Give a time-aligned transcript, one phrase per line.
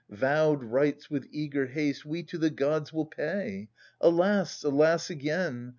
[0.09, 3.69] Vowed rites, with eager haste, we to the gods will pay!
[4.01, 5.69] Alas, alas again